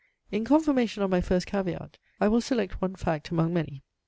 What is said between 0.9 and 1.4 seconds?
of my